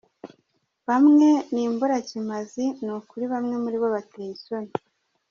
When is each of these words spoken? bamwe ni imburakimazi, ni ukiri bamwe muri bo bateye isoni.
bamwe 0.87 1.29
ni 1.53 1.61
imburakimazi, 1.69 2.65
ni 2.83 2.91
ukiri 2.97 3.25
bamwe 3.33 3.55
muri 3.63 3.77
bo 3.81 3.87
bateye 3.95 4.29
isoni. 4.37 4.71